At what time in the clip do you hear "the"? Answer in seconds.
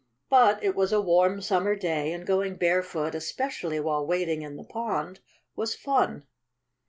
4.57-4.63